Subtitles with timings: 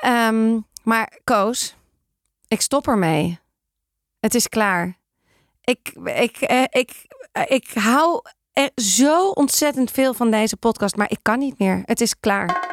[0.00, 1.74] Ehm, maar Koos,
[2.48, 3.38] ik stop ermee.
[4.20, 4.98] Het is klaar.
[5.64, 11.10] Ik, ik, eh, ik, eh, ik hou er zo ontzettend veel van deze podcast, maar
[11.10, 11.82] ik kan niet meer.
[11.84, 12.68] Het is klaar.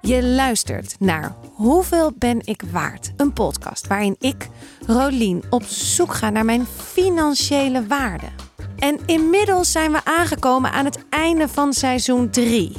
[0.00, 3.12] Je luistert naar Hoeveel ben ik waard?
[3.16, 4.48] Een podcast waarin ik,
[4.86, 8.26] Rolien, op zoek ga naar mijn financiële waarde.
[8.78, 12.72] En inmiddels zijn we aangekomen aan het einde van seizoen 3.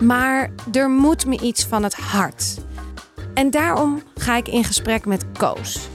[0.00, 2.58] Maar er moet me iets van het hart.
[3.34, 5.88] En daarom ga ik in gesprek met Koos.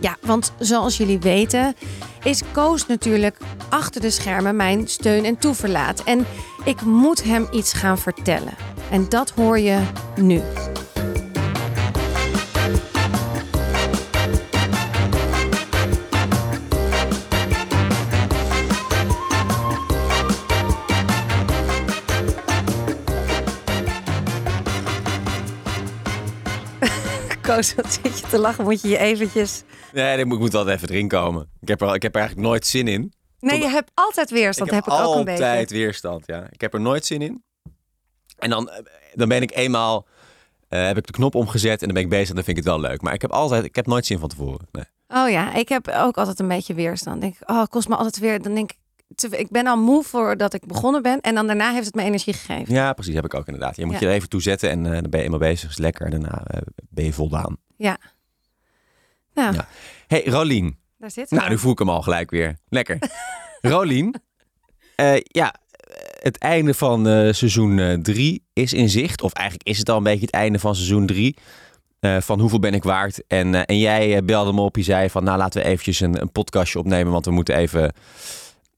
[0.00, 1.74] Ja, want zoals jullie weten
[2.22, 3.36] is Koos natuurlijk
[3.68, 6.02] achter de schermen mijn steun en toeverlaat.
[6.04, 6.26] En
[6.64, 8.54] ik moet hem iets gaan vertellen.
[8.90, 9.80] En dat hoor je
[10.16, 10.40] nu.
[27.48, 28.64] Koos, wat zit je te lachen?
[28.64, 29.62] Moet je je eventjes...
[29.92, 31.50] Nee, ik moet, wel even erin komen.
[31.60, 33.12] Ik heb, er, ik heb er eigenlijk nooit zin in.
[33.40, 34.68] Nee, je hebt altijd weerstand.
[34.68, 35.44] ik heb, heb ik ook een beetje.
[35.44, 36.46] altijd weerstand, ja.
[36.50, 37.42] Ik heb er nooit zin in.
[38.38, 40.06] En dan, eh, dan ben ik eenmaal...
[40.68, 42.64] eh, heb ik de knop omgezet en dan ben ik bezig en dan vind ik
[42.64, 43.02] het wel leuk.
[43.02, 44.68] Maar ik heb altijd, ik heb nooit zin van tevoren.
[44.72, 44.84] Nee.
[45.08, 47.20] Oh ja, ik heb ook altijd een beetje weerstand.
[47.20, 48.42] Denk ik, oh, het kost me altijd weer.
[48.42, 48.78] Dan denk ik,
[49.14, 51.20] te- ik ben al moe voordat ik begonnen ben.
[51.20, 52.74] En dan daarna heeft het me energie gegeven.
[52.74, 53.76] Ja, precies, heb ik ook inderdaad.
[53.76, 54.00] Je moet Ja.
[54.00, 55.70] je er even toe zetten en eh, dan ben je eenmaal bezig.
[55.70, 56.04] is lekker.
[56.04, 57.56] En daarna eh, ben je voldaan.
[57.76, 57.98] Ja.
[59.34, 59.68] Nou, Ja.
[60.06, 60.78] hey, Rolien.
[60.98, 61.30] daar zit.
[61.30, 62.56] Nou, nu voel ik hem al gelijk weer.
[62.68, 62.98] Lekker.
[63.60, 64.22] Rolien.
[64.94, 65.54] eh, ja,
[66.20, 69.22] het einde van seizoen 3 is in zicht.
[69.22, 71.36] Of eigenlijk is het al een beetje het einde van seizoen 3.
[72.20, 73.26] van hoeveel ben ik waard?
[73.26, 74.76] En, en jij belde me op.
[74.76, 77.12] Je zei van, nou laten we eventjes een, een podcastje opnemen.
[77.12, 77.92] Want we moeten even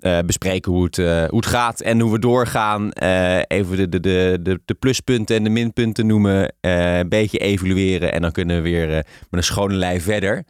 [0.00, 2.92] eh, bespreken hoe het, eh, hoe het gaat en hoe we doorgaan.
[2.92, 6.52] Eh, even de, de, de, de, de pluspunten en de minpunten noemen.
[6.60, 8.12] een beetje evalueren.
[8.12, 10.44] En dan kunnen we weer met een schone lei verder.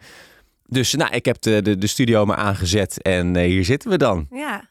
[0.66, 4.26] Dus nou, ik heb de, de, de studio maar aangezet en hier zitten we dan.
[4.30, 4.68] Ja.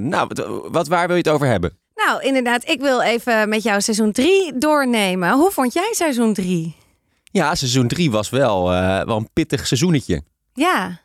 [0.00, 1.78] Nou, wat, wat, waar wil je het over hebben?
[1.94, 5.32] Nou, inderdaad, ik wil even met jou seizoen 3 doornemen.
[5.32, 6.76] Hoe vond jij seizoen 3?
[7.22, 8.68] Ja, seizoen 3 was wel,
[9.06, 10.22] wel een pittig seizoenetje.
[10.54, 11.00] Ja.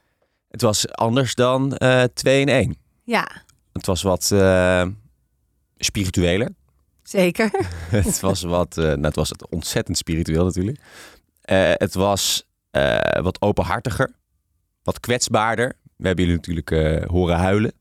[0.50, 2.89] Het was anders dan eh 2 in 1.
[3.10, 3.28] Ja,
[3.74, 4.86] Het was wat eh,
[5.78, 6.50] spiritueler.
[7.04, 7.50] zeker.
[7.90, 10.80] het was wat, eh, nou, het was ontzettend spiritueel natuurlijk.
[11.42, 12.48] Eh, het was
[13.22, 14.12] wat openhartiger,
[14.84, 15.76] wat kwetsbaarder.
[15.96, 17.74] We hebben jullie natuurlijk horen huilen.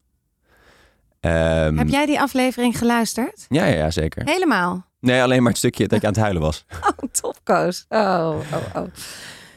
[1.20, 3.46] Ehm, Heb jij die aflevering geluisterd?
[3.48, 4.24] Ja, ja, ja, zeker.
[4.24, 4.86] Helemaal.
[5.00, 6.64] Nee, alleen maar het stukje dat je aan het huilen was.
[6.88, 7.84] Oh, topkoos.
[7.88, 8.88] Oh, oh, oh.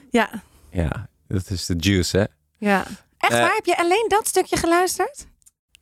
[0.09, 0.29] Ja,
[0.69, 2.25] Ja, dat is de juice, hè?
[2.67, 2.85] ja.
[3.17, 3.53] Echt waar?
[3.55, 5.29] Heb je alleen dat stukje geluisterd?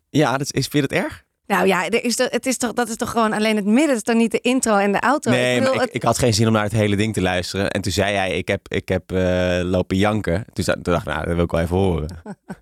[0.10, 1.28] Ja, dat is, vind je het erg?
[1.46, 3.88] Nou ja, er is toch, het is toch, dat is toch gewoon alleen het midden.
[3.88, 5.32] Het is toch niet de intro en de outro?
[5.32, 7.22] nee, ik maar ik, het- ik had geen zin om naar het hele ding te
[7.22, 7.70] luisteren.
[7.72, 10.46] En toen zei hij, ik heb, ik heb eh, lopen janken.
[10.54, 12.08] Toen, dacht ik, nou, dat wil ik wel even horen.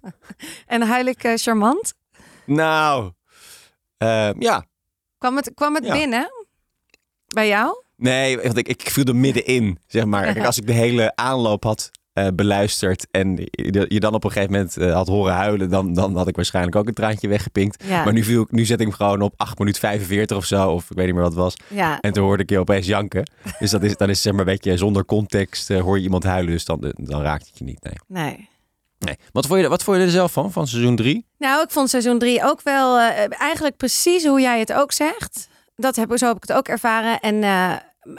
[0.66, 1.94] En huil ik eh, charmant?
[2.46, 3.12] nou,
[3.98, 4.66] eh, ja.
[5.18, 5.94] Kwam het, kwam het Ja.
[5.94, 6.32] binnen?
[7.28, 7.84] Bij jou?
[7.96, 10.24] Nee, want ik, ik viel er middenin, zeg maar.
[10.34, 13.36] Kijk, als ik de hele aanloop had eh, beluisterd en
[13.88, 16.76] je, dan op een gegeven moment eh, had horen huilen, dan, dan had ik waarschijnlijk
[16.76, 17.84] ook een traantje weggepinkt.
[17.84, 18.04] Ja.
[18.04, 20.70] Maar nu, viel, ik- nu zet ik hem gewoon op 8 minuten 45 of zo,
[20.70, 21.56] of ik weet niet meer wat het was.
[21.68, 22.00] Ja.
[22.00, 23.32] En toen hoorde ik je opeens janken.
[23.60, 26.24] Dus dat is, dan is zeg maar een beetje zonder context eh, hoor je iemand
[26.24, 27.84] huilen, dus dan, dan raakt het je niet.
[27.84, 28.24] Nee.
[28.24, 28.50] Nee.
[29.00, 29.16] nee.
[29.32, 31.26] Wat, vond je, wat vond je er zelf van, van seizoen 3?
[31.38, 33.00] Nou, ik vond seizoen 3 ook wel
[33.30, 35.48] eigenlijk precies hoe jij het ook zegt.
[35.76, 37.20] Dat heb, zo heb ik het ook ervaren.
[37.20, 37.44] En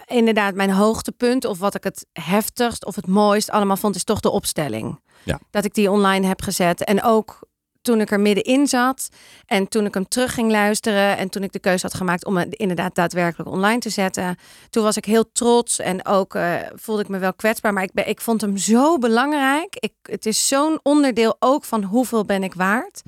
[0.07, 4.21] inderdaad, mijn hoogtepunt, of wat ik het heftigst of het mooist allemaal vond, is toch
[4.21, 5.01] de opstelling.
[5.25, 5.41] Ja.
[5.51, 6.85] Dat ik die online heb gezet.
[6.85, 7.49] En ook
[7.81, 9.09] toen ik er middenin zat
[9.47, 12.37] en toen ik hem terug ging luisteren en toen ik de keuze had gemaakt om
[12.37, 14.37] het inderdaad daadwerkelijk online te zetten,
[14.71, 17.93] toen was ik heel trots en ook eh, voelde ik me wel kwetsbaar, maar ik,
[17.93, 19.77] ben, ik vond hem zo belangrijk.
[19.79, 23.03] Ik, het is zo'n onderdeel ook van hoeveel ben ik waard.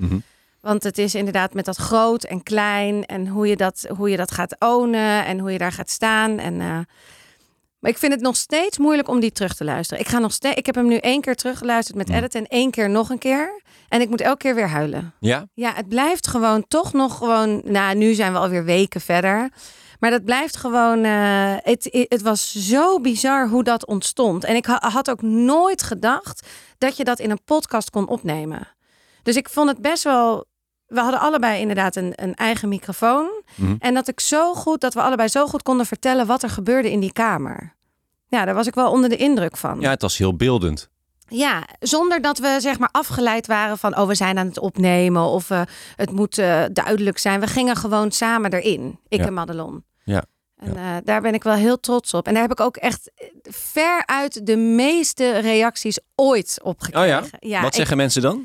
[0.61, 4.17] Want het is inderdaad met dat groot en klein en hoe je dat, hoe je
[4.17, 6.37] dat gaat ownen en hoe je daar gaat staan.
[6.39, 6.79] En, eh,
[7.79, 10.03] maar ik vind het nog steeds moeilijk om die terug te luisteren.
[10.03, 12.71] Ik, ga nog steeds, ik heb hem nu één keer teruggeluisterd met edit en één
[12.71, 13.61] keer nog een keer.
[13.87, 15.13] En ik moet elke keer weer huilen.
[15.19, 15.47] Ja?
[15.53, 17.61] Ja, het blijft gewoon toch nog gewoon.
[17.65, 19.49] Nou, nu zijn we alweer weken verder.
[19.99, 21.03] Maar dat blijft gewoon.
[21.03, 24.43] eh, het, het was zo bizar hoe dat ontstond.
[24.43, 26.47] En ik ha- had ook nooit gedacht
[26.77, 28.67] dat je dat in een podcast kon opnemen.
[29.23, 30.49] Dus ik vond het best wel.
[30.91, 33.29] We hadden allebei inderdaad een, een eigen microfoon.
[33.55, 33.75] Mhm.
[33.79, 36.91] En dat ik zo goed, dat we allebei zo goed konden vertellen wat er gebeurde
[36.91, 37.75] in die kamer.
[38.27, 39.79] Ja, daar was ik wel onder de indruk van.
[39.79, 40.89] Ja, het was heel beeldend.
[41.27, 45.23] Ja, zonder dat we zeg maar afgeleid waren van oh we zijn aan het opnemen
[45.23, 45.61] of eh,
[45.95, 47.39] het moet eh, duidelijk zijn.
[47.39, 49.25] We gingen gewoon samen erin, ik Ja.
[49.25, 49.83] en Madelon.
[50.03, 50.23] Ja.
[50.57, 52.27] En eh, daar ben ik wel heel trots op.
[52.27, 53.11] En daar heb ik ook echt
[53.49, 57.23] veruit de meeste reacties ooit op gekregen.
[57.23, 57.61] Oh ja?
[57.61, 58.43] Wat zeggen mensen dan?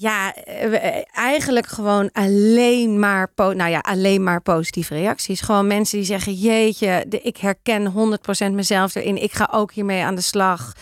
[0.00, 5.40] Ja, eh, eigenlijk gewoon alleen maar, nou ja, alleen maar positieve reacties.
[5.40, 9.22] Gewoon mensen die zeggen: Jeetje, ik herken 100% mezelf erin.
[9.22, 10.72] Ik ga ook hiermee aan de slag.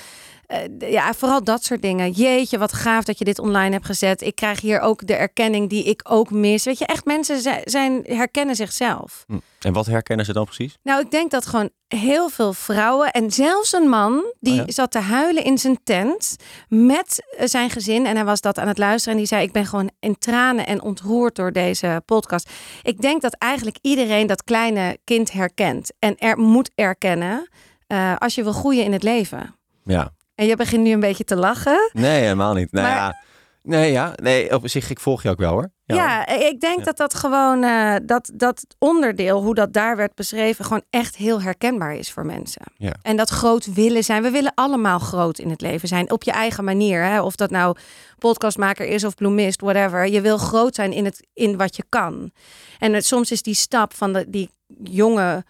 [0.48, 2.10] Uh, ja, vooral dat soort dingen.
[2.10, 4.22] Jeetje, wat gaaf dat je dit online hebt gezet.
[4.22, 6.64] Ik krijg hier ook de erkenning die ik ook mis.
[6.64, 9.24] Weet je, echt mensen zijn, herkennen zichzelf.
[9.26, 9.38] Hm.
[9.60, 10.76] En wat herkennen ze dan precies?
[10.82, 14.90] Nou, ik denk dat gewoon heel veel vrouwen en zelfs een man die oh zat
[14.90, 16.36] te huilen in zijn tent
[16.68, 19.52] met eh, zijn gezin en hij was dat aan het luisteren en die zei: "Ik
[19.52, 22.50] ben gewoon in tranen en ontroerd door deze podcast."
[22.82, 27.48] Ik denk dat eigenlijk iedereen dat kleine kind herkent en er moet erkennen
[27.88, 29.54] uh, als je wil groeien in het leven.
[29.84, 30.12] Ja.
[30.36, 31.90] En je begint nu een beetje te lachen.
[31.92, 32.72] Nee, helemaal niet.
[32.72, 33.16] Nou ja,
[33.62, 35.70] nee, ja, nee, op zich, ik volg je ook wel hoor.
[35.84, 40.64] Ja, ik denk dat dat gewoon, uh, dat, dat onderdeel, hoe dat daar werd beschreven,
[40.64, 42.62] gewoon echt heel herkenbaar is voor mensen.
[42.76, 42.94] Ja.
[43.02, 44.22] En dat groot willen zijn.
[44.22, 47.02] We willen allemaal groot in het leven zijn, op je eigen manier.
[47.02, 47.22] Hè?
[47.22, 47.76] Of dat nou
[48.18, 50.06] podcastmaker is of bloemist, whatever.
[50.06, 52.30] Je wil groot zijn in, het, in wat je kan.
[52.78, 54.50] En het, soms is die stap van de, die
[54.82, 55.44] jonge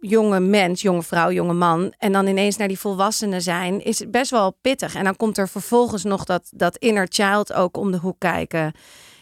[0.00, 1.94] jonge mens, jonge vrouw, jonge man.
[1.98, 4.94] En dan ineens naar die volwassenen zijn, is het best wel pittig.
[4.94, 8.72] En dan komt er vervolgens nog dat, dat inner child ook om de hoek kijken.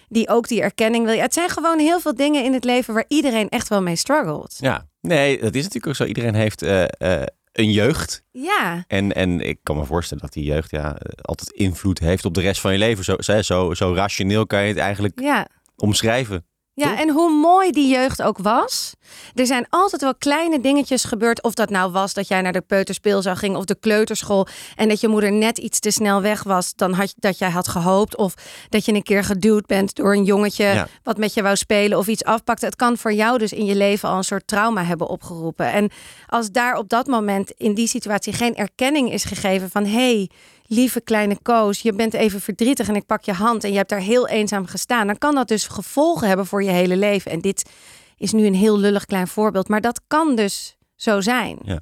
[0.08, 1.14] Die ook die erkenning wil.
[1.14, 3.96] Ja, het zijn gewoon heel veel dingen in het leven waar iedereen echt wel mee
[3.96, 4.56] struggelt.
[4.58, 6.04] Ja, nee, dat is natuurlijk ook zo.
[6.04, 8.22] Iedereen heeft uh, uh, een jeugd.
[8.30, 8.84] Ja.
[8.86, 12.40] En, en ik kan me voorstellen dat die jeugd ja, altijd invloed heeft op de
[12.40, 13.04] rest van je leven.
[13.04, 15.48] Zo, zo, zo rationeel kan je het eigenlijk ja.
[15.76, 16.46] omschrijven.
[16.78, 18.94] Ja, en hoe mooi die jeugd ook was.
[19.34, 21.42] Er zijn altijd wel kleine dingetjes gebeurd.
[21.42, 24.46] Of dat nou was dat jij naar de peuterspeelzaal ging of de kleuterschool.
[24.74, 27.68] En dat je moeder net iets te snel weg was dan had, dat jij had
[27.68, 28.16] gehoopt.
[28.16, 28.34] Of
[28.68, 32.06] dat je een keer geduwd bent door een jongetje wat met je wou spelen of
[32.06, 32.66] iets afpakte.
[32.66, 35.72] Het kan voor jou dus in je leven al een soort trauma hebben opgeroepen.
[35.72, 35.90] En
[36.26, 39.90] als daar op dat moment in die situatie geen erkenning is gegeven van hé.
[39.90, 40.30] Hey,
[40.66, 43.88] lieve kleine Koos, je bent even verdrietig en ik pak je hand en je hebt
[43.88, 47.30] daar heel eenzaam gestaan, dan kan dat dus gevolgen hebben voor je hele leven.
[47.30, 47.70] En dit
[48.16, 51.58] is nu een heel lullig klein voorbeeld, maar dat kan dus zo zijn.
[51.62, 51.80] Ja.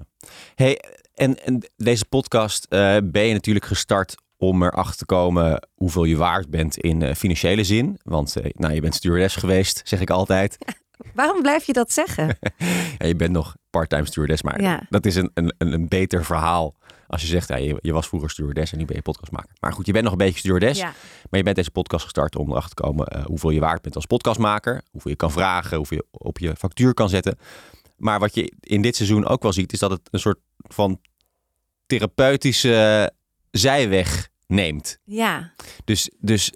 [0.54, 0.80] Hey,
[1.14, 6.16] en, en deze podcast uh, ben je natuurlijk gestart om erachter te komen hoeveel je
[6.16, 7.98] waard bent in uh, financiële zin.
[8.02, 10.56] Want uh, nou, je bent stewardess geweest, zeg ik altijd.
[11.14, 12.38] Waarom blijf je dat zeggen?
[12.98, 14.86] ja, je bent nog part-time stewardess, maar ja.
[14.88, 16.74] dat is een, een, een beter verhaal
[17.06, 19.50] als je zegt, ja, je, je, was vroeger stewardess en nu ben je podcastmaker.
[19.60, 20.80] Maar goed, je bent nog een beetje stewardess.
[20.80, 20.92] Ja.
[21.30, 23.94] Maar je bent deze podcast gestart om erachter te komen uh, hoeveel je waard bent
[23.94, 24.82] als podcastmaker.
[24.90, 27.38] Hoeveel je kan vragen, hoeveel je op je factuur kan zetten.
[27.96, 31.00] Maar wat je in dit seizoen ook wel ziet, is dat het een soort van
[31.86, 33.12] therapeutische
[33.50, 34.98] zijweg neemt.
[35.04, 35.52] Ja.
[35.84, 36.52] Dus, dus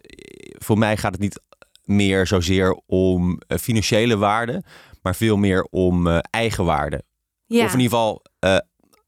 [0.59, 1.41] voor mij gaat het niet
[1.89, 4.63] meer zozeer om uh, financiële waarde,
[5.03, 7.03] maar veel meer om uh, eigen waarde.
[7.47, 7.65] Ja.
[7.65, 8.59] Of in ieder geval uh,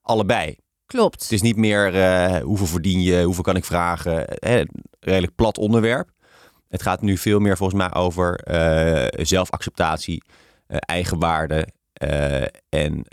[0.01, 0.57] allebei.
[0.87, 1.23] Klopt.
[1.23, 4.25] Het is niet meer uh, hoeveel verdien je, hoeveel kan ik vragen.
[4.27, 4.63] Hè,
[5.01, 6.11] redelijk plat onderwerp.
[6.69, 8.41] Het gaat nu veel meer volgens mij over
[9.27, 10.23] zelfacceptatie,
[10.69, 11.69] uh, eigenwaarde
[12.69, 13.05] en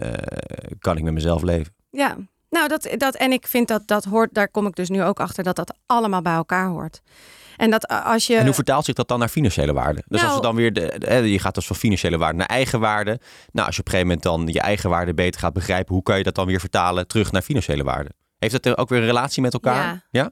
[0.79, 1.73] kan ik met mezelf leven.
[1.89, 2.17] Ja,
[2.49, 5.19] nou dat, dat en ik vind dat dat hoort, daar kom ik dus nu ook
[5.19, 7.01] achter dat dat allemaal bij elkaar hoort.
[7.57, 8.35] En, dat als je...
[8.35, 10.03] en hoe vertaalt zich dat dan naar financiële waarde?
[10.07, 12.79] Dus als we nou- dan weer, de, je gaat dus van financiële waarde naar eigen
[12.79, 13.19] waarde.
[13.51, 16.03] Nou, als je op een gegeven moment dan je eigen waarde beter gaat begrijpen, hoe
[16.03, 18.09] kan je dat dan weer vertalen terug naar financiële waarde?
[18.37, 20.05] Heeft dat ook weer een relatie met elkaar?
[20.09, 20.29] Ja,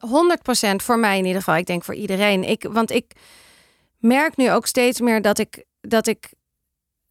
[0.72, 1.56] 100% voor mij in ieder geval.
[1.56, 2.44] Ik denk voor iedereen.
[2.44, 3.12] Ik, want ik
[3.98, 6.32] merk nu ook steeds meer dat ik, dat ik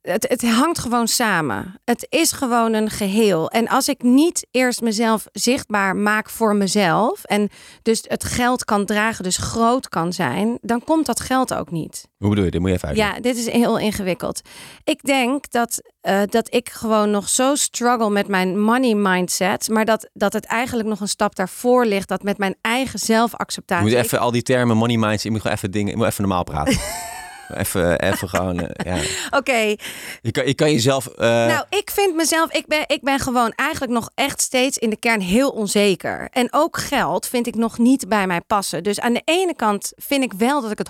[0.05, 1.79] het, het hangt gewoon samen.
[1.83, 3.49] Het is gewoon een geheel.
[3.49, 7.23] En als ik niet eerst mezelf zichtbaar maak voor mezelf.
[7.23, 7.49] En
[7.81, 10.57] dus het geld kan dragen, dus groot kan zijn.
[10.61, 12.07] Dan komt dat geld ook niet.
[12.17, 12.51] Hoe bedoel je?
[12.51, 13.15] Dit moet je even uitleggen.
[13.15, 14.41] Ja, dit is heel ingewikkeld.
[14.83, 19.69] Ik denk dat, uh, dat ik gewoon nog zo struggle met mijn money mindset.
[19.69, 22.07] Maar dat, dat het eigenlijk nog een stap daarvoor ligt.
[22.07, 23.89] Dat met mijn eigen zelfacceptatie.
[23.89, 25.23] Je moet even al die termen money mindset.
[25.23, 25.91] Je moet gewoon even dingen.
[25.91, 26.79] Je moet even normaal praten.
[27.53, 28.59] Even, even gewoon.
[28.59, 28.97] Uh, ja.
[29.39, 29.75] Oké.
[30.21, 31.07] Je, kan, je kan jezelf.
[31.07, 31.15] Uh...
[31.25, 32.51] Nou, ik vind mezelf.
[32.51, 36.27] Ik ben, ik ben gewoon eigenlijk nog echt steeds in de kern heel onzeker.
[36.31, 38.83] En ook geld vind ik nog niet bij mij passen.
[38.83, 40.89] Dus aan de ene kant vind ik wel dat ik het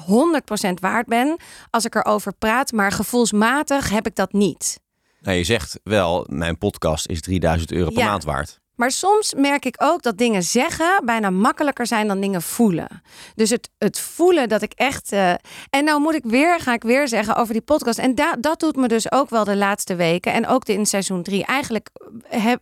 [0.69, 1.37] 100% waard ben
[1.69, 2.71] als ik erover praat.
[2.71, 4.79] Maar gevoelsmatig heb ik dat niet.
[5.19, 8.59] Nou, je zegt wel, mijn podcast is 3000 euro per maand waard.
[8.75, 13.01] Maar soms merk ik ook dat dingen zeggen bijna makkelijker zijn dan dingen voelen.
[13.35, 15.11] Dus het, het voelen dat ik echt.
[15.11, 15.29] Uh...
[15.69, 17.99] En nou moet ik weer, ga ik weer zeggen over die podcast.
[17.99, 20.33] En da dat doet me dus ook wel de laatste weken.
[20.33, 21.45] En ook in seizoen drie.
[21.45, 21.89] Eigenlijk
[22.27, 22.61] heb,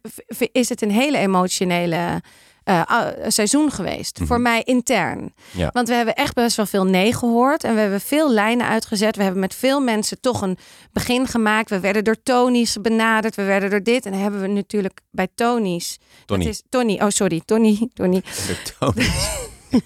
[0.51, 2.21] is het een hele emotionele
[2.63, 4.17] eh, ah, seizoen geweest.
[4.17, 4.27] Mhm.
[4.27, 5.33] Voor mij intern.
[5.51, 5.69] Ja.
[5.73, 7.63] Want we hebben echt best wel veel nee gehoord.
[7.63, 9.15] En we hebben veel lijnen uitgezet.
[9.15, 10.57] We hebben met veel mensen toch een
[10.91, 11.69] begin gemaakt.
[11.69, 13.35] We werden door Tony's benaderd.
[13.35, 14.05] We werden door dit.
[14.05, 15.97] En dan hebben we natuurlijk bij Tony's.
[16.25, 16.43] Tony.
[16.43, 16.99] Dat is Tony.
[17.01, 17.41] Oh, sorry.
[17.45, 17.89] Tony.
[17.93, 18.21] Tony.
[18.47, 19.07] De Tony.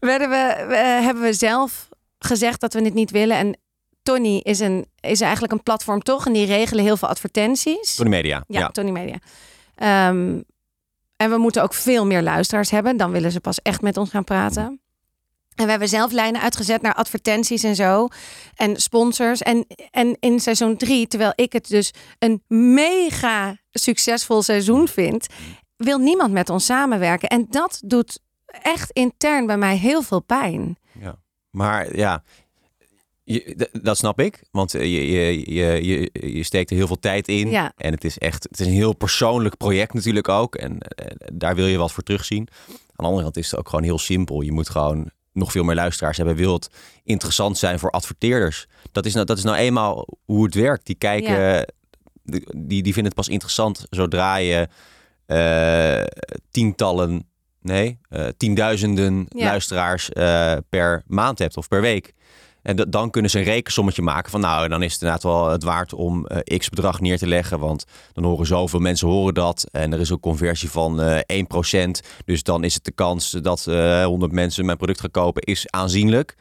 [0.00, 3.36] werden we, we- hebben we zelf gezegd dat we dit niet willen.
[3.36, 3.58] En
[4.02, 6.26] Tony is, een, is eigenlijk een platform toch?
[6.26, 7.94] En die regelen heel veel advertenties.
[7.94, 8.44] Tony Media.
[8.46, 8.68] Ja, Ja.
[8.68, 9.16] Tony Media.
[9.74, 10.40] Ehm,
[11.20, 12.96] en we moeten ook veel meer luisteraars hebben.
[12.96, 14.80] Dan willen ze pas echt met ons gaan praten.
[15.54, 18.08] En we hebben zelf lijnen uitgezet naar advertenties en zo.
[18.54, 19.42] En sponsors.
[19.42, 25.26] En, en in seizoen drie, terwijl ik het dus een mega succesvol seizoen vind,
[25.76, 27.28] wil niemand met ons samenwerken.
[27.28, 30.78] En dat doet echt intern bij mij heel veel pijn.
[31.50, 32.22] Maar ja,
[33.32, 34.42] je, dat snap ik.
[34.50, 37.50] Want eh, je, je, je, je, je steekt er heel veel tijd in.
[37.50, 37.72] Ja.
[37.76, 40.54] En het is echt het is een heel persoonlijk project natuurlijk ook.
[40.56, 42.48] En eh, daar wil je wat voor terugzien.
[42.68, 44.40] Aan de andere kant is het ook gewoon heel simpel.
[44.40, 46.36] Je moet gewoon nog veel meer luisteraars hebben.
[46.36, 46.68] Wil het
[47.04, 48.66] interessant zijn voor adverteerders?
[48.92, 50.86] Dat is nou, dat is nou eenmaal hoe het werkt.
[50.86, 51.64] Die kijken, Ja.
[52.56, 54.68] die, die vinden het pas interessant zodra je
[55.26, 56.04] eh,
[56.50, 57.28] tientallen,
[57.62, 57.98] nee,
[58.36, 59.44] tienduizenden Ja.
[59.44, 60.08] luisteraars
[60.68, 62.14] per maand hebt of per week.
[62.62, 65.48] En dat- dan kunnen ze een rekensommetje maken van nou, dan is het inderdaad wel
[65.50, 67.58] het waard om eh, x bedrag neer te leggen.
[67.58, 69.66] Want dan horen zoveel mensen horen dat.
[69.70, 72.00] En er is een conversie van eh 1%.
[72.24, 75.66] Dus dan is het de kans dat eh 100 mensen mijn product gaan kopen is
[75.70, 76.34] aanzienlijk.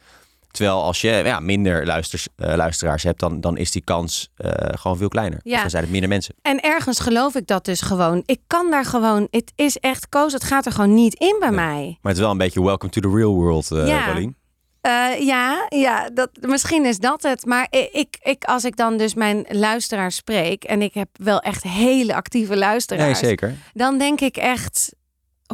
[0.52, 4.30] Terwijl als je ja, minder luisters, luisteraars hebt, dan, dan is die kans
[4.72, 5.40] gewoon veel kleiner.
[5.44, 5.52] Ja.
[5.52, 6.36] Dus dan zijn het minder mensen.
[6.42, 8.24] En ergens geloof ik dat dus gewoon.
[8.26, 9.28] Ik kan daar gewoon.
[9.32, 10.34] Het is echt koos.
[10.34, 11.58] Het gaat er gewoon niet in bij Nee.
[11.58, 11.84] mij.
[12.02, 14.12] Maar het is wel een beetje welcome to the real world, Ja.
[14.12, 14.36] Rolien.
[14.82, 17.46] Eh, ja, ja dat, misschien is dat het.
[17.46, 20.64] Maar ik, ik, als ik dan dus mijn luisteraars spreek.
[20.64, 23.20] en ik heb wel echt hele actieve Nee, luisteraars.
[23.20, 23.56] zeker.
[23.74, 24.94] dan denk ik echt.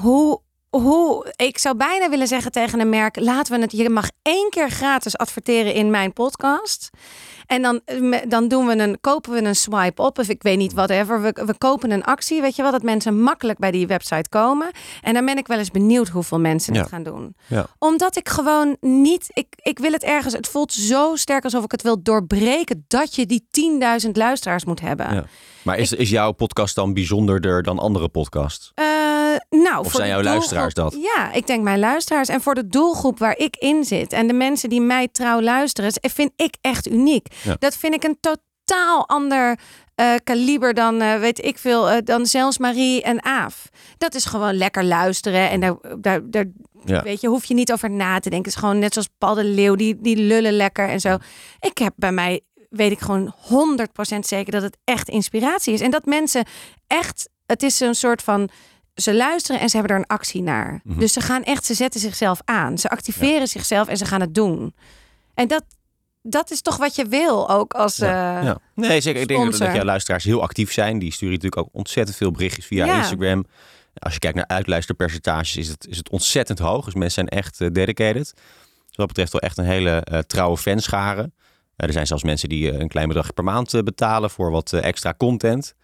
[0.01, 0.41] Hoe.
[0.81, 3.71] Hoe, ik zou bijna willen zeggen tegen een merk: laten we het.
[3.71, 6.89] Je mag één keer gratis adverteren in mijn podcast.
[7.45, 10.19] En dan, eh, dan doen we een, kopen we een swipe op.
[10.19, 11.21] Of ik weet niet, whatever.
[11.21, 12.41] We, we kopen een actie.
[12.41, 14.71] Weet je wel, dat mensen makkelijk bij die website komen.
[15.01, 16.79] En dan ben ik wel eens benieuwd hoeveel mensen Ja.
[16.79, 17.35] het gaan doen.
[17.47, 17.65] Ja.
[17.79, 19.25] Omdat ik gewoon niet.
[19.33, 20.33] Ik, ik wil het ergens.
[20.33, 22.85] Het voelt zo sterk alsof ik het wil doorbreken.
[22.87, 23.47] Dat je die
[24.05, 25.13] 10.000 luisteraars moet hebben.
[25.13, 25.23] Ja.
[25.61, 28.71] Maar is, is jouw podcast dan bijzonderder dan andere podcasts?
[28.75, 28.85] Eh,
[29.49, 30.97] nou, Of voor zijn jouw luisteraars dat?
[31.15, 32.27] Ja, ik denk mijn luisteraars.
[32.29, 35.89] En voor de doelgroep waar ik in zit en de mensen die mij trouw luisteren,
[36.01, 37.27] is- vind ik echt uniek.
[37.43, 37.55] Ja.
[37.59, 39.59] Dat vind ik een totaal ander
[39.95, 43.69] eh, kaliber dan, eh, weet ik veel, eh, dan zelfs Marie en Aaf.
[43.97, 46.45] Dat is gewoon lekker luisteren en daar, daar, daar
[46.85, 47.01] Ja.
[47.03, 48.37] weet je, hoef je niet over na te denken.
[48.37, 51.17] Het is gewoon net zoals Paul de Leeuw, die, die lullen lekker en zo.
[51.59, 55.81] Ik heb bij mij, weet ik gewoon 100% zeker dat het echt inspiratie is.
[55.81, 56.45] En dat mensen
[56.87, 58.49] echt, het is een soort van,
[58.95, 60.79] ze luisteren en ze hebben er een actie naar.
[60.83, 60.99] Mhm.
[60.99, 62.77] Dus ze gaan echt, ze zetten zichzelf aan.
[62.77, 64.75] Ze activeren zichzelf en ze gaan het doen.
[65.33, 65.63] En dat,
[66.21, 67.95] dat is toch wat je wil ook als...
[67.95, 68.57] Ja, eh, ja.
[68.73, 69.21] Nee, zeker.
[69.21, 70.99] Ik denk dat, jouw luisteraars heel actief zijn.
[70.99, 72.97] Die sturen natuurlijk ook ontzettend veel berichtjes via.
[72.97, 73.45] Instagram.
[73.99, 76.85] Als je kijkt naar uitluisterpercentages, is het, is het ontzettend hoog.
[76.85, 78.33] Dus mensen zijn echt eh, dedicated.
[78.87, 81.31] Dus wat betreft wel echt een hele eh, trouwe fanschare.
[81.75, 85.13] Eh, er zijn zelfs mensen die een klein bedrag per maand betalen voor wat extra
[85.17, 85.75] content.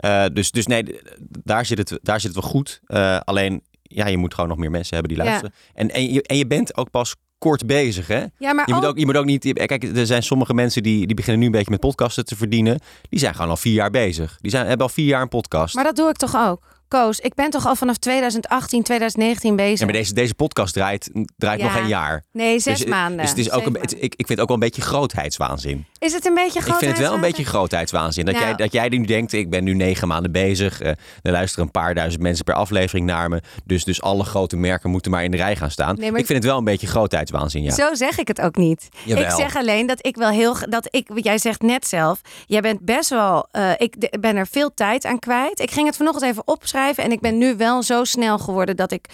[0.00, 1.00] Eh, dus, dus nee,
[1.44, 2.80] daar zit het, daar zit het wel goed.
[2.86, 5.28] Eh, alleen, ja, je moet gewoon nog meer mensen hebben die Ja.
[5.28, 5.54] luisteren.
[5.74, 8.24] En, en, je, en je bent ook pas kort bezig, hè?
[8.38, 9.52] ja, maar Je moet, ook- ook, je moet ook niet.
[9.52, 12.80] Kijk, er zijn sommige mensen die, die beginnen nu een beetje met podcasten te verdienen.
[13.08, 14.38] Die zijn gewoon al vier jaar bezig.
[14.40, 15.74] Die zijn, hebben al vier jaar een podcast.
[15.74, 16.79] Maar dat doe ik toch ook?
[16.90, 19.78] Koos, ik ben toch al vanaf 2018, 2019 bezig?
[19.78, 21.66] Ja, maar deze, deze podcast draait, draait Ja.
[21.66, 22.24] nog een jaar.
[22.32, 23.18] Nee, zes dus, maanden.
[23.20, 25.86] Dus het is ook een, ik, ik vind het ook wel een beetje grootheidswaanzin.
[25.98, 28.24] Is het een beetje Ik vind het wel een beetje grootheidswaanzin.
[28.24, 28.46] Dat, Nou.
[28.46, 30.80] jij, dat jij nu denkt, ik ben nu negen maanden bezig.
[30.80, 30.88] eh,
[31.22, 33.40] er luisteren een paar duizend mensen per aflevering naar me.
[33.64, 35.96] Dus, dus alle grote merken moeten maar in de rij gaan staan.
[35.98, 37.70] Nee, maar- Ik vind het wel een beetje grootheidswaanzin, ja.
[37.74, 38.88] Zo zeg ik het ook niet.
[39.04, 39.24] Jawel.
[39.24, 40.56] Ik zeg alleen dat ik wel heel.
[40.68, 43.48] Dat ik, jij zegt net zelf, jij bent best wel.
[43.50, 45.60] eh, ik de- ben er veel tijd aan kwijt.
[45.60, 48.92] Ik ging het vanochtend even opschrijven en ik ben nu wel zo snel geworden dat
[48.92, 49.06] ik.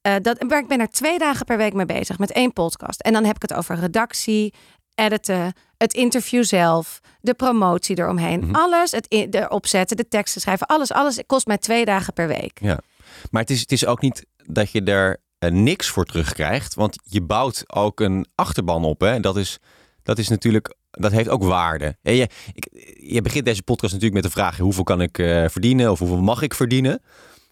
[0.00, 3.00] eh, dat, maar ik ben er twee dagen per week mee bezig met één podcast.
[3.00, 4.54] En dan heb ik het over redactie,
[4.94, 8.40] editen, het interview zelf, de promotie eromheen.
[8.40, 8.54] Mhm.
[8.54, 12.26] Alles, het in- erop zetten, de teksten schrijven, alles, alles kost mij twee dagen per
[12.28, 12.60] week.
[13.30, 16.74] Maar het is, het is ook niet dat je er eh, niks voor terugkrijgt.
[16.74, 19.00] Want je bouwt ook een achterban op.
[19.00, 19.10] Hè?
[19.12, 19.58] En dat is,
[20.02, 20.74] dat is natuurlijk.
[20.92, 21.96] Dat heeft ook waarde.
[22.02, 22.68] En je, ik,
[23.00, 26.22] je begint deze podcast natuurlijk met de vraag: hoeveel kan ik eh, verdienen of hoeveel
[26.22, 27.02] mag ik verdienen?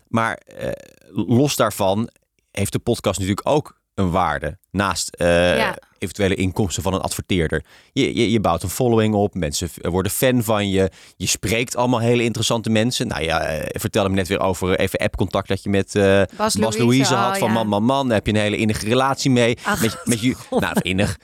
[0.09, 0.69] Maar eh,
[1.13, 2.11] los daarvan
[2.51, 4.59] heeft de podcast natuurlijk ook een waarde.
[4.71, 5.77] Naast eh, Ja.
[5.99, 7.65] eventuele inkomsten van een adverteerder.
[7.93, 9.35] Je, je, je bouwt een following op.
[9.35, 10.91] Mensen worden fan van je.
[11.17, 13.07] Je spreekt allemaal hele interessante mensen.
[13.07, 16.77] Nou ja, vertelde me net weer over even appcontact dat je met eh, Bas, Bas
[16.77, 17.55] Louise had oh, van ja.
[17.55, 18.07] Man Man Man.
[18.07, 19.59] Daar heb je een hele innige relatie mee.
[19.65, 21.19] Ach, met, met je, nou, innig.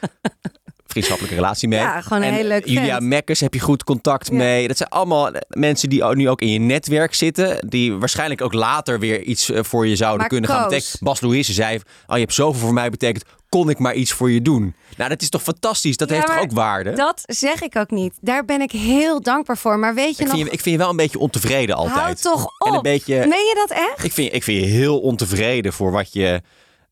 [0.86, 1.78] Vriendschappelijke relatie mee.
[1.78, 3.02] Ja, gewoon een En hele leuke Julia vent.
[3.08, 4.34] Mekkers heb je goed contact Ja.
[4.34, 4.68] mee.
[4.68, 7.68] Dat zijn allemaal mensen die nu ook in je netwerk zitten.
[7.68, 10.98] Die waarschijnlijk ook later weer iets eh, voor je zouden Maar kunnen gaan betekenen.
[11.00, 11.76] Bas Louise zei,
[12.06, 13.24] oh, je hebt zoveel voor mij betekend.
[13.48, 14.74] Kon ik maar iets voor je doen?
[14.96, 15.96] Nou, dat is toch fantastisch?
[15.96, 16.92] Dat Ja, heeft toch ook waarde?
[16.92, 18.14] Dat zeg ik ook niet.
[18.20, 19.78] Daar ben ik heel dankbaar voor.
[19.78, 20.36] Maar weet je ik, nog...
[20.36, 21.96] vind je, ik vind je wel een beetje ontevreden altijd.
[21.98, 22.66] Hou toch op.
[22.68, 24.04] En een beetje, Meen je dat echt?
[24.04, 26.42] ik, vind, ik vind je heel ontevreden voor wat je,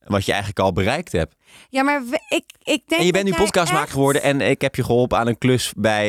[0.06, 1.34] wat je eigenlijk al bereikt hebt.
[1.68, 4.60] Ja, maar we- ik, ik denk En je bent nu podcastmaker echt- geworden en ik
[4.60, 6.06] heb je geholpen aan een klus bij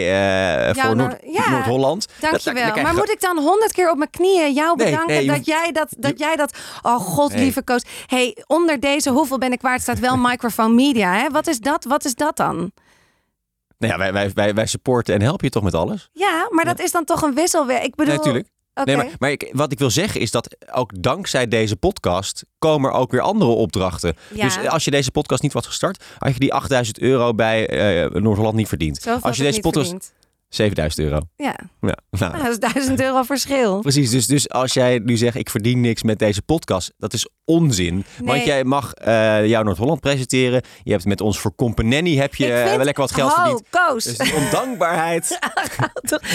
[0.69, 1.49] eh, voor Noord- ja.
[1.49, 2.07] Noord-Holland.
[2.19, 2.81] Dankjewel.
[2.81, 5.87] maar moet ik dan honderd keer op mijn knieën jou bedanken nee, dat, jij dat,
[5.97, 6.57] dat jij dat...
[6.81, 7.43] Oh god, Nee.
[7.43, 7.83] lieve Koos.
[8.05, 11.13] hey, onder deze hoeveel ben ik waard staat wel Microphone Media.
[11.13, 11.29] Hè?
[11.29, 11.83] Wat is dat?
[11.83, 12.71] Wat is dat dan?
[13.77, 16.09] Nou ja, wij, wij, wij, wij supporten en helpen je toch met alles?
[16.13, 17.83] Ja, maar dat is dan toch een wisselwerk.
[17.83, 18.41] Ik bedoel...
[18.83, 22.89] Nee, maar maar ik, wat ik wil zeggen is dat ook dankzij deze podcast komen
[22.89, 24.15] er ook weer andere opdrachten.
[24.33, 24.43] Ja.
[24.43, 28.21] Dus als je deze podcast niet was gestart, had je die 8000 euro bij eh,
[28.21, 29.01] Noord-Holland niet verdiend.
[29.01, 29.89] Zoveel als je deze podcast...
[29.89, 30.13] verdiend.
[30.49, 31.19] 7000 euro.
[31.35, 33.79] Ja, Ja, nou, Nou, dat is duizend euro verschil.
[33.79, 37.29] Precies, dus, dus als jij nu zegt ik verdien niks met deze podcast, dat is
[37.45, 38.05] onzin.
[38.23, 40.61] Want jij mag eh jouw Noord-Holland presenteren.
[40.83, 43.63] Je hebt met ons voor Companelli heb je eh, wel lekker wat geld Ho, verdiend.
[43.69, 44.03] Koos.
[44.03, 45.23] Dus die ondankbaarheid.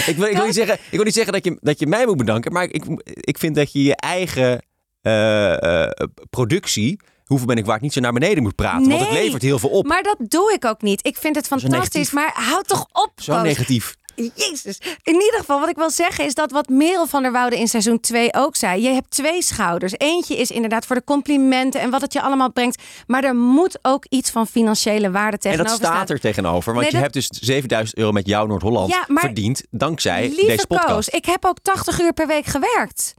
[0.05, 2.05] Ik, wil, ik, wil niet zeggen, ik wil niet zeggen dat je, dat je mij
[2.05, 4.61] moet bedanken, maar ik, ik vind dat je je eigen
[5.01, 5.87] eh,
[6.29, 8.89] productie, hoeveel ben ik waard, niet zo naar beneden moet praten.
[8.89, 9.85] Want het levert heel veel op.
[9.87, 11.05] Maar dat doe ik ook niet.
[11.05, 12.11] Ik vind het fantastisch.
[12.11, 13.43] Maar houd toch op, Zo Koos.
[13.43, 13.95] negatief.
[14.35, 14.77] Jezus.
[15.03, 17.67] In ieder geval, wat ik wil zeggen is dat wat Merel van der Woude in
[17.67, 18.81] seizoen 2 ook zei.
[18.81, 19.93] Je hebt twee schouders.
[19.97, 22.81] Eentje is inderdaad voor de complimenten en wat het je allemaal brengt.
[23.07, 26.15] Maar er moet ook iets van financiële waarde En tegenover dat staat staan.
[26.15, 26.73] er tegenover.
[26.73, 30.67] Want Nee, je dat- hebt dus 7000 euro met jouw Noord-Holland Ja, verdiend dankzij deze
[30.67, 30.87] podcast.
[30.87, 33.13] Koos, ik heb ook 80 uur per week gewerkt.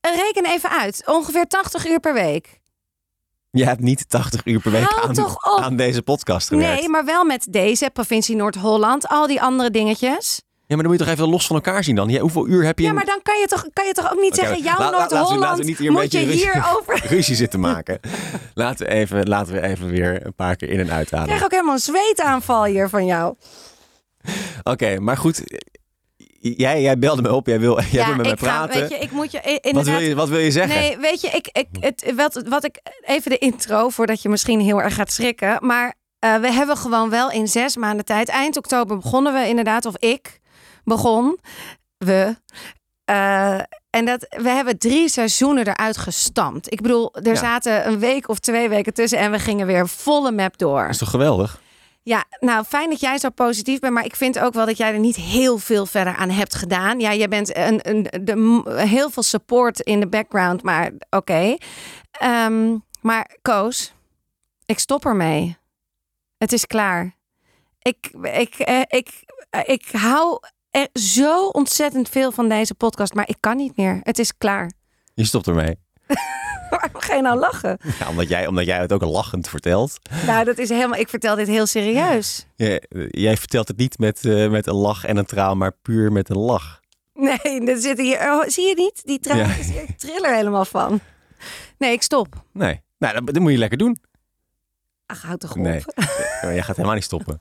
[0.00, 1.02] Reken even uit.
[1.06, 2.59] Ongeveer 80 uur per week.
[3.52, 6.80] Je hebt niet 80 uur per week aan, aan deze podcast gewerkt.
[6.80, 9.08] Nee, maar wel met deze, provincie Noord-Holland.
[9.08, 10.42] Al die andere dingetjes.
[10.66, 12.08] Ja, maar dan moet je toch even los van elkaar zien dan.
[12.08, 12.84] Ja, hoeveel uur heb je...
[12.84, 14.62] Ja, in- maar dan kan je toch, kan je toch ook niet zeggen...
[14.62, 15.56] jouw Noord-Holland
[15.90, 17.02] moet je ruzie- hierover...
[17.14, 18.00] ruzie zitten maken.
[18.54, 21.26] laten, we even, laten we even weer een paar keer in en Ik uitademen.
[21.28, 23.34] krijg ook helemaal een zweetaanval hier van jou.
[24.62, 25.42] Oké, maar goed.
[26.42, 27.46] Jij, jij belde me op.
[27.46, 28.80] Jij wil, jij wil met me ga, praten.
[28.80, 30.80] weet je, ik moet je wat, wil je, wat wil je zeggen?
[30.80, 32.80] Nee, weet je, ik, ik, het, wat, wat ik...
[33.04, 35.66] Even de intro, voordat je misschien heel erg gaat schrikken.
[35.66, 38.28] Maar eh, we hebben gewoon wel in zes maanden tijd...
[38.28, 40.40] Eind oktober begonnen we inderdaad, of ik
[40.84, 41.38] begon.
[41.98, 42.36] We.
[43.04, 43.58] Eh,
[43.90, 46.72] en dat, we hebben drie seizoenen eruit gestampt.
[46.72, 47.34] Ik bedoel, er Ja.
[47.34, 49.18] zaten een week of twee weken tussen...
[49.18, 50.80] en we gingen weer volle map door.
[50.82, 51.60] Dat is toch geweldig?
[52.10, 54.92] Ja, nou fijn dat jij zo positief bent, maar ik vind ook wel dat jij
[54.92, 57.00] er niet heel veel verder aan hebt gedaan.
[57.00, 61.56] Ja, jij bent een, een, de, heel veel support in de background, maar oké.
[62.10, 63.92] Ehm, maar Koos,
[64.66, 65.56] ik stop ermee.
[66.38, 67.16] Het is klaar.
[67.78, 70.38] Ik, ik, eh, ik, eh, ik hou
[70.70, 74.00] er zo ontzettend veel van deze podcast, maar ik kan niet meer.
[74.02, 74.72] Het is klaar.
[75.14, 75.78] Je stopt ermee.
[76.80, 77.78] Waarom ga je nou lachen?
[77.98, 79.98] Ja, omdat, jij, omdat jij het ook lachend vertelt.
[80.26, 80.98] Nou, dat is helemaal.
[80.98, 82.46] Ik vertel dit heel serieus.
[82.56, 86.12] Jij, jij vertelt het niet met, eh, met een lach en een traal, maar puur
[86.12, 86.80] met een lach.
[87.14, 88.18] Nee, er zitten hier.
[88.20, 89.00] Oh, zie je niet?
[89.04, 89.54] Die traan Ja.
[89.54, 89.82] is hier.
[89.82, 91.00] Ik trill er helemaal van.
[91.78, 92.44] Nee, ik stop.
[92.52, 92.80] Nee.
[92.98, 93.98] Nou, dat, dat moet je lekker doen.
[95.06, 95.56] Ach, houd toch op.
[95.56, 95.82] Nee.
[96.42, 97.38] Maar jij gaat helemaal niet stoppen.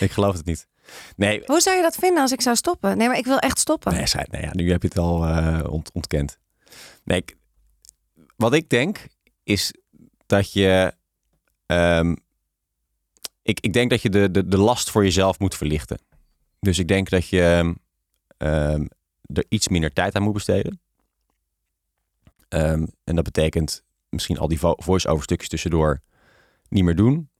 [0.00, 0.66] Ik geloof het niet.
[1.16, 2.96] Nee, Hoe zou je dat vinden als ik zou stoppen?
[2.98, 3.92] Nee, maar ik wil echt stoppen.
[3.92, 6.38] Nee, schijt, nou ja, nu heb je het al eh, ont- ontkend.
[7.04, 7.36] Nee, ik-
[8.42, 9.06] wat ik denk
[9.42, 9.74] is
[10.26, 10.94] dat je.
[11.66, 12.14] ehm,
[13.42, 15.98] ik, ik denk dat je de, de, de last voor jezelf moet verlichten.
[16.60, 17.74] Dus ik denk dat je
[18.38, 18.86] ehm,
[19.32, 20.80] er iets minder tijd aan moet besteden.
[22.48, 26.00] Ehm, en dat betekent misschien al die vo- voice-over stukjes tussendoor
[26.68, 27.30] niet meer doen.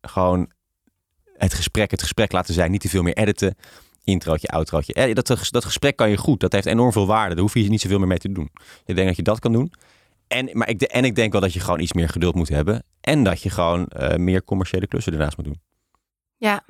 [0.00, 0.50] Gewoon
[1.36, 3.56] het gesprek, het gesprek laten zijn, niet te veel meer editen
[4.04, 4.92] introotje, outrootje.
[4.94, 6.40] Eh, Dat, dat gesprek kan je goed.
[6.40, 7.34] Dat heeft enorm veel waarde.
[7.34, 8.50] Daar hoef je niet zoveel meer mee te doen.
[8.84, 9.72] Ik denk dat je dat kan doen.
[10.32, 12.84] En, maar ik, en ik denk wel dat je gewoon iets meer geduld moet hebben.
[13.00, 15.60] En dat je gewoon eh, meer commerciële klussen ernaast moet doen.
[16.36, 16.64] Ja.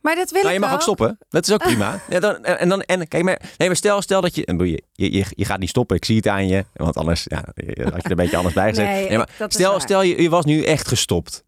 [0.00, 1.18] Maar dat wil Nou, je mag ook stoppen.
[1.28, 2.00] Dat is ook prima.
[2.08, 4.82] Ja, dan, en, dan, en, kijk, maar, nee, maar stel, stel dat je, en je,
[4.92, 5.96] je, je, gaat niet stoppen.
[5.96, 6.64] Ik zie het aan je.
[6.74, 8.86] Want anders ja, had je er een beetje anders bij gezet.
[9.08, 11.44] Nee, maar stel, stel je, je was nu echt gestopt.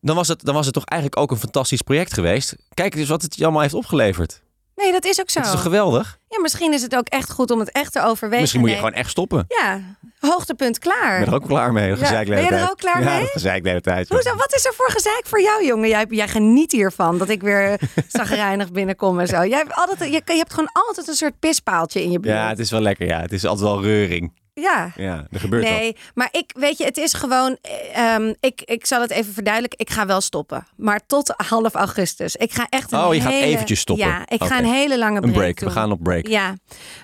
[0.00, 2.56] Dan was, het, dan was het toch eigenlijk ook een fantastisch project geweest.
[2.74, 4.42] Kijk eens wat het je allemaal heeft opgeleverd.
[4.82, 5.38] Nee, dat is ook zo.
[5.38, 6.18] Het is toch geweldig?
[6.28, 8.40] Ja, misschien is het ook echt goed om het echt te overwegen.
[8.40, 8.84] Misschien moet je Nee.
[8.84, 9.44] gewoon echt stoppen.
[9.48, 9.80] Ja,
[10.20, 11.18] hoogtepunt klaar.
[11.18, 11.88] Ik ben er ook klaar mee.
[11.90, 13.20] Dat Ja, ben je er ook klaar Ja, mee?
[13.20, 14.08] dat gezeik de hele tijd.
[14.08, 15.88] Hoezo, wat is er voor gezeik voor jou, jongen?
[15.88, 19.44] Jij, jij geniet hiervan, dat ik weer zagrijnig binnenkom en zo.
[19.44, 22.34] Jij hebt, altijd, je, je hebt gewoon altijd een soort pispaaltje in je buurt.
[22.34, 23.06] Ja, het is wel lekker.
[23.06, 24.32] Ja, het is altijd wel reuring.
[24.60, 24.92] Ja.
[24.96, 25.72] Ja, er gebeurt wat.
[25.72, 27.56] Nee, maar ik weet je, het is gewoon.
[27.62, 29.78] eh, ehm, ik, ik zal het even verduidelijken.
[29.78, 32.36] Ik ga wel stoppen, maar tot half augustus.
[32.36, 32.92] Ik ga echt.
[32.92, 34.06] Een Oh, je gaat eventjes stoppen.
[34.06, 35.34] Ja, ik ga een hele lange break.
[35.34, 35.60] Een break.
[35.60, 36.26] We gaan op break.
[36.26, 36.54] Ja,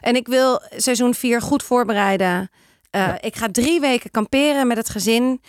[0.00, 2.50] en ik wil seizoen 4 goed voorbereiden.
[2.90, 5.40] Eh, Ik ga drie weken kamperen met het gezin.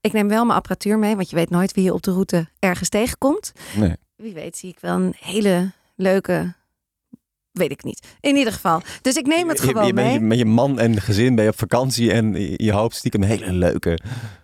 [0.00, 2.48] Ik neem wel mijn apparatuur mee, want je weet nooit wie je op de route
[2.58, 3.52] ergens tegenkomt.
[3.76, 3.96] Nee.
[4.16, 6.54] Wie weet zie ik wel een hele leuke.
[7.52, 8.06] Weet ik niet.
[8.20, 8.82] In ieder geval.
[9.02, 10.12] Dus ik neem het je- gewoon je, mee.
[10.12, 13.28] je, met je man en gezin ben je op vakantie en je, hoopt stiekem een
[13.28, 13.98] hele leuke.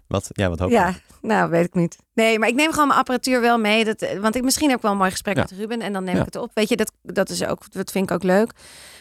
[0.07, 0.75] Wat, ja, wat hoop je?
[0.75, 1.97] Ja, nou weet ik niet.
[2.15, 3.85] Nee, maar ik neem gewoon mijn apparatuur wel mee.
[3.85, 5.41] Dat, eh, want ik, misschien heb ik wel een mooi gesprek Ja.
[5.43, 6.21] met Ruben en dan neem Ja.
[6.21, 6.51] ik het op.
[6.55, 8.51] Weet je, dat, dat, is ook, dat vind ik ook leuk.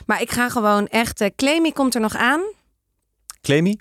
[0.06, 1.30] Maar ik ga gewoon echt...
[1.36, 2.42] Clemie komt er nog aan.
[3.42, 3.80] Clemie?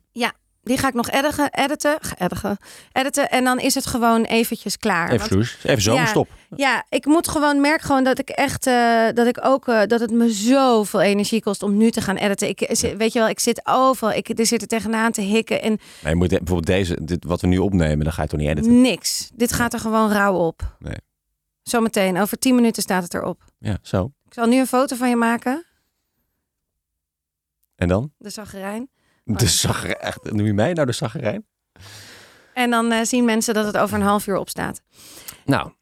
[0.65, 2.59] Die ga ik nog editen, editen, editen,
[2.93, 3.31] editen.
[3.31, 5.05] En dan is het gewoon eventjes klaar.
[5.05, 5.59] Even Want- sloes.
[5.65, 6.29] Even zomerstop.
[6.57, 10.01] ja, ik moet gewoon merk gewoon dat ik echt eh, dat ik ook eh, dat
[10.01, 12.49] het me zoveel energie kost om nu te gaan editen.
[12.49, 15.63] Ik eh, weet je wel, ik zit overal, ik er zit er tegenaan te hikken
[15.63, 18.41] en Maar je moet bijvoorbeeld deze, dit, wat we nu opnemen, dan ga je toch
[18.41, 18.81] niet editen?
[18.81, 19.31] niks.
[19.35, 20.77] Dit gaat er gewoon rauw op.
[20.79, 20.97] Nee.
[21.63, 23.43] Zometeen, over 10 minuten staat het erop.
[23.59, 24.13] Ja, zo.
[24.27, 25.65] Ik zal nu een foto van je maken.
[27.77, 28.13] En dan?
[28.19, 28.89] De zaggerijn.
[29.25, 29.99] De zaggerijn.
[30.01, 31.47] Echt, noem je mij nou de zaggerijn?
[32.55, 34.81] En dan eh, zien mensen dat het over een half uur opstaat.
[35.45, 35.73] Nou,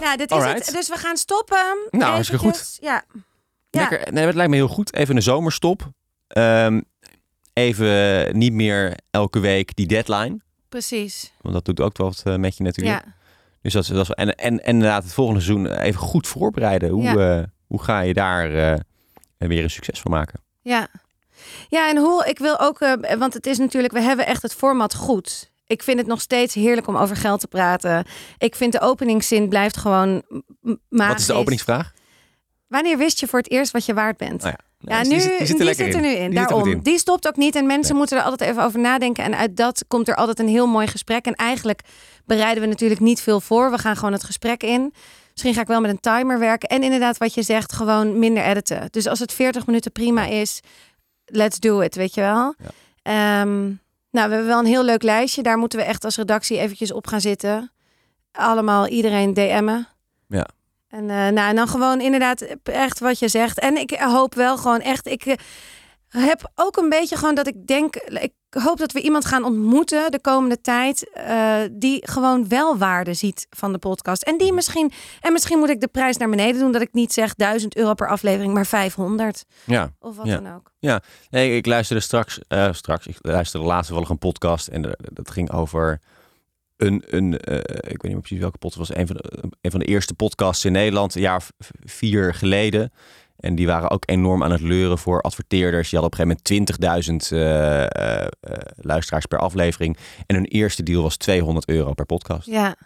[0.00, 0.66] Ja, dit is Alright.
[0.66, 0.74] het.
[0.74, 1.88] Dus we gaan stoppen.
[1.90, 2.78] Nou, hartstikke goed.
[2.80, 3.04] Ja.
[3.70, 3.88] Ja.
[3.88, 4.12] lekker.
[4.12, 4.94] Nee, het lijkt me heel goed.
[4.94, 5.90] Even een zomerstop.
[6.26, 6.80] Ehm,
[7.52, 10.40] even niet meer elke week die deadline.
[10.68, 11.32] Precies.
[11.40, 13.04] Want dat doet ook wel wat eh, met je natuurlijk.
[13.04, 13.14] Ja.
[13.62, 16.88] Dus dat is, dat is en, en, en inderdaad het volgende seizoen even goed voorbereiden.
[16.90, 17.38] Hoe, Ja.
[17.38, 18.48] eh, hoe ga je daar
[19.38, 20.40] weer een succes van maken?
[20.62, 20.88] Ja.
[21.68, 24.54] Ja, en hoe ik wil ook, eh, want het is natuurlijk, we hebben echt het
[24.54, 25.50] format goed.
[25.66, 28.04] Ik vind het nog steeds heerlijk om over geld te praten.
[28.38, 30.22] Ik vind de openingszin blijft gewoon
[30.88, 31.08] magisch.
[31.08, 31.92] Wat is de openingsvraag?
[32.68, 34.42] Wanneer wist je voor het eerst wat je waard bent?
[34.42, 34.64] Nou ja,
[34.96, 36.30] Ja, dus nu, die, zit- die zit er zit er nu in.
[36.30, 36.68] Die Daarom.
[36.68, 36.80] in.
[36.80, 37.54] Die stopt ook niet.
[37.56, 37.98] En mensen Nee.
[37.98, 39.24] moeten er altijd even over nadenken.
[39.24, 41.24] En uit dat komt er altijd een heel mooi gesprek.
[41.26, 41.80] En eigenlijk
[42.24, 43.70] bereiden we natuurlijk niet veel voor.
[43.70, 44.94] We gaan gewoon het gesprek in.
[45.30, 46.68] Misschien ga ik wel met een timer werken.
[46.68, 48.88] En inderdaad, wat je zegt, gewoon minder editen.
[48.90, 50.60] Dus als het 40 minuten prima is,
[51.26, 52.54] let's do it, weet je wel.
[52.58, 52.70] Ja.
[53.02, 53.64] Ehm,
[54.10, 55.42] nou, we hebben wel een heel leuk lijstje.
[55.42, 57.72] Daar moeten we echt als redactie eventjes op gaan zitten.
[58.32, 59.88] Allemaal iedereen DM'en.
[60.28, 60.46] Ja.
[60.88, 63.58] En, eh, nou, en dan gewoon inderdaad echt wat je zegt.
[63.58, 65.06] En ik hoop wel gewoon echt.
[65.06, 65.36] Ik eh,
[66.08, 67.96] heb ook een beetje gewoon dat ik denk.
[67.96, 71.10] Ik hoop dat we iemand gaan ontmoeten de komende tijd.
[71.12, 74.22] eh, die gewoon wel waarde ziet van de podcast.
[74.22, 74.92] En die misschien.
[75.20, 76.72] En misschien moet ik de prijs naar beneden doen.
[76.72, 79.44] Dat ik niet zeg 1000 euro per aflevering, maar 500.
[79.64, 79.92] Ja.
[79.98, 80.40] Of wat Ja.
[80.40, 80.70] dan ook.
[81.30, 84.82] Nee, ik luisterde straks, eh, straks, ik luisterde laatst wel een podcast en
[85.12, 86.00] dat ging over
[86.76, 89.70] een, een eh, ik weet niet meer precies welke podcast was, een van, de, een
[89.70, 91.50] van de eerste podcasts in Nederland, een jaar of
[91.84, 92.92] vier geleden.
[93.38, 95.90] En die waren ook enorm aan het leuren voor adverteerders.
[95.90, 99.96] Die hadden op een gegeven moment 20.000 eh, eh, eh, luisteraars per aflevering.
[100.26, 102.46] En hun eerste deal was 200 euro per podcast.
[102.46, 102.76] Ja.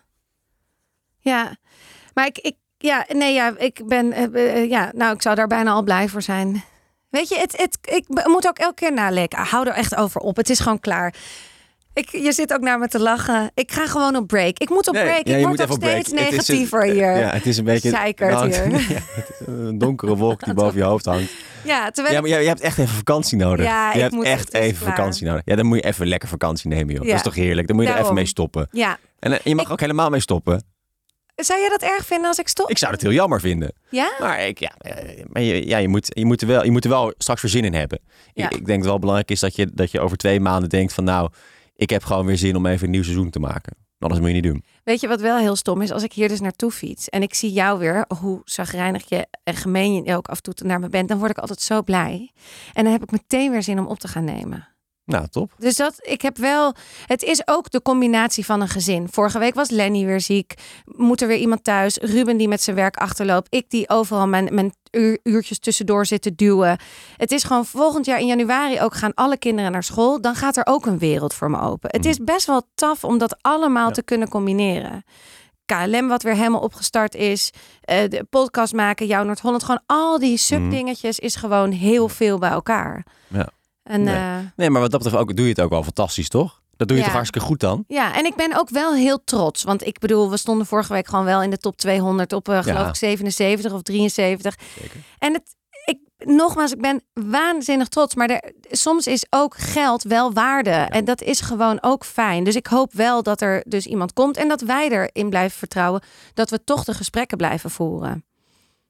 [1.18, 1.56] Ja.
[2.14, 2.38] Maar ik.
[2.38, 4.32] ik ja, nee, ja, ik ben.
[4.68, 6.62] ja, nou, ik zou daar bijna al blij voor zijn.
[7.08, 9.38] Weet je, het, het, ik moet ook elke keer nalekken.
[9.38, 10.36] Hou er echt over op.
[10.36, 11.14] Het is gewoon klaar.
[12.00, 13.50] Ik, je zit ook naar me te lachen.
[13.54, 14.58] Ik ga gewoon op break.
[14.58, 15.26] Ik moet op Nee, break.
[15.26, 15.72] ja, ik word break.
[15.72, 17.16] steeds Het is een- negatiever hier.
[17.18, 18.86] Ja, het is een beetje Zeikert nou, hier.
[18.90, 19.00] ja,
[19.46, 21.32] een donkere wolk die boven je hoofd hangt.
[21.64, 23.66] Ja, terwijl Ja, maar jij, jij hebt echt even vakantie nodig.
[23.66, 24.96] Ja, je ik hebt moet- echt even klaar.
[24.96, 25.42] vakantie nodig.
[25.44, 27.02] Ja, dan moet je even lekker vakantie nemen, joh.
[27.02, 27.08] Ja.
[27.08, 27.66] Dat is toch heerlijk?
[27.66, 28.68] Dan moet je er even mee stoppen.
[28.72, 28.98] ja.
[29.18, 30.64] En eh, je mag Ik- ook helemaal mee stoppen.
[31.36, 32.70] Zou jij dat erg vinden als ik stop?
[32.70, 33.72] Ik zou het heel jammer vinden.
[33.90, 34.12] Ja?
[34.20, 36.84] Maar, ik, ja, eh, maar je, ja, je, moet, je, moet er wel, je moet
[36.84, 38.00] er wel straks weer zin in hebben.
[38.32, 38.44] Ja.
[38.44, 40.68] Ik, ik denk dat het wel belangrijk is dat je, dat je over twee maanden
[40.68, 41.04] denkt van...
[41.04, 41.30] nou,
[41.81, 43.77] ik heb gewoon weer zin om even een nieuw seizoen te maken.
[43.99, 44.64] Anders moet je niet doen.
[44.85, 45.90] Weet je wat wel heel stom is?
[45.90, 49.55] Als ik hier dus naartoe fiets en ik zie jou weer, hoe zagrijnig je en
[49.55, 52.31] gemeen je ook af en toe naar me bent, dan word ik altijd zo blij.
[52.73, 54.69] En dan heb ik meteen weer zin om op te gaan nemen.
[55.11, 55.53] Nou, top.
[55.59, 56.75] Dus dat, ik heb wel.
[57.07, 59.09] Het is ook de combinatie van een gezin.
[59.11, 60.55] Vorige week was Lenny weer ziek.
[60.85, 61.96] Moet er weer iemand thuis?
[61.96, 63.55] Ruben die met zijn werk achterloopt.
[63.55, 66.79] Ik die overal mijn, mijn uur- uurtjes tussendoor zit te duwen.
[67.16, 70.20] Het is gewoon volgend jaar in januari ook gaan alle kinderen naar school.
[70.20, 71.90] Dan gaat er ook een wereld voor me open.
[71.92, 73.92] Het is best wel taf om dat allemaal Ja.
[73.92, 75.05] te kunnen combineren.
[75.64, 77.51] KLM wat weer helemaal opgestart is.
[77.81, 79.62] eh, de podcast maken, Jouw Noord-Holland.
[79.62, 83.07] Gewoon al die subdingetjes is gewoon heel veel bij elkaar.
[83.29, 83.49] Ja.
[83.90, 84.14] En Nee.
[84.14, 86.61] eh, Nee, maar wat dat betreft ook, doe je het ook wel fantastisch, toch?
[86.76, 87.09] Dat doe je Ja.
[87.09, 87.85] toch hartstikke goed dan?
[87.88, 89.62] Ja, en ik ben ook wel heel trots.
[89.62, 92.62] Want ik bedoel, we stonden vorige week gewoon wel in de top 200 op, eh,
[92.62, 92.88] geloof Ja.
[92.88, 94.55] ik, 77 of 73.
[94.81, 95.00] Zeker.
[95.18, 95.98] En het, ik,
[96.29, 98.14] nogmaals, ik ben waanzinnig trots.
[98.14, 100.70] Maar er, soms is ook geld wel waarde.
[100.70, 102.44] En dat is gewoon ook fijn.
[102.44, 104.37] Dus ik hoop wel dat er dus iemand komt.
[104.37, 106.03] En dat wij erin blijven vertrouwen.
[106.35, 108.24] Dat we toch de gesprekken blijven voeren.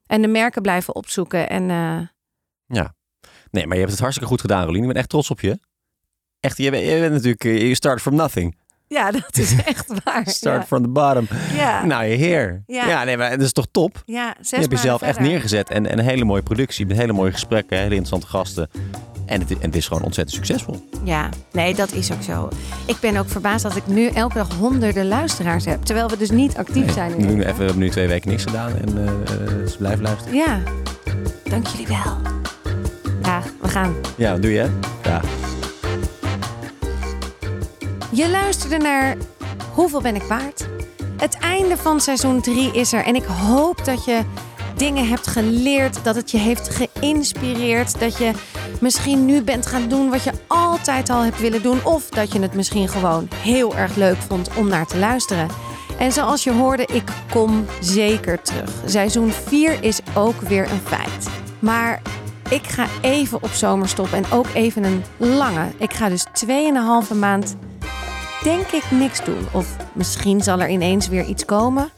[0.05, 1.49] En de merken blijven opzoeken.
[1.49, 2.77] En eh,
[3.51, 4.81] Nee, maar je hebt het hartstikke goed gedaan, Rolien.
[4.81, 5.59] Ik ben echt trots op je.
[6.39, 8.57] Echt, je bent, je bent natuurlijk, eh, you start from nothing.
[8.87, 10.23] ja, dat is echt waar.
[10.27, 11.27] Start from the bottom.
[11.53, 11.85] ja.
[11.85, 12.63] Nou, je heer.
[12.67, 12.87] Ja.
[12.87, 13.03] Ja.
[13.03, 14.01] nee, maar dat is toch top?
[14.05, 15.31] ja, zes je hebt jezelf echt verder.
[15.31, 15.69] neergezet.
[15.69, 16.85] En, en een hele mooie productie.
[16.85, 18.69] Met hele mooie gesprekken, hele interessante gasten.
[19.25, 20.87] En het, en het is gewoon ontzettend succesvol.
[21.03, 22.49] Ja, nee, dat is ook zo.
[22.85, 25.83] Ik ben ook verbaasd dat ik nu elke dag honderden luisteraars heb.
[25.83, 27.11] Terwijl we dus niet actief zijn.
[27.11, 28.75] We, in doen dit, even, we hebben nu twee weken niks gedaan.
[28.77, 28.89] En
[29.69, 30.33] ze blijven luisteren.
[30.35, 30.59] Ja,
[31.43, 32.30] dank jullie wel.
[33.73, 34.41] Ja, gaan.
[34.41, 34.69] Doe je?
[35.03, 35.21] Ja.
[38.11, 39.17] Je luisterde naar
[39.73, 40.67] Hoeveel ben ik waard?
[41.17, 43.05] Het einde van seizoen 3 is er.
[43.05, 44.21] En ik hoop dat je
[44.75, 46.03] dingen hebt geleerd.
[46.03, 47.99] Dat het je heeft geïnspireerd.
[47.99, 48.31] Dat je
[48.79, 51.79] misschien nu bent gaan doen wat je altijd al hebt willen doen.
[51.83, 55.47] Of dat je het misschien gewoon heel erg leuk vond om naar te luisteren.
[55.97, 58.69] En zoals je hoorde, ik kom zeker terug.
[58.85, 61.27] Seizoen 4 is ook weer een feit.
[61.59, 62.01] Maar
[62.51, 65.67] ik ga even op zomerstop en ook even een lange.
[65.77, 66.25] Ik ga dus
[67.11, 67.55] 2,5 maand
[68.43, 69.47] denk ik niks doen.
[69.51, 71.89] Of misschien zal er ineens weer iets komen.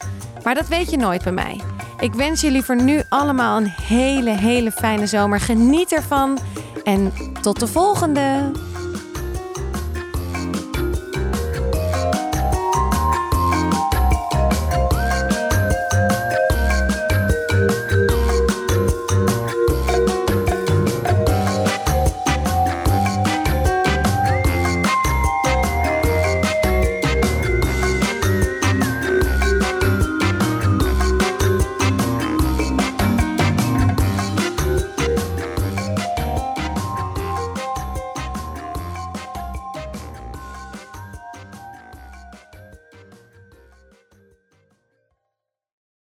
[0.43, 1.61] Maar dat weet je nooit bij mij.
[1.99, 5.39] Ik wens jullie voor nu allemaal een hele, hele fijne zomer.
[5.39, 6.39] Geniet ervan.
[6.83, 8.51] En tot de volgende!